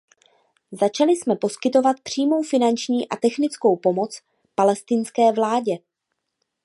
Začali 0.71 1.11
jsme 1.11 1.35
poskytovat 1.35 1.95
přímou 2.03 2.43
finanční 2.43 3.09
a 3.09 3.15
technickou 3.15 3.77
pomoc 3.77 4.21
palestinské 4.55 5.31
vládě. 5.31 5.77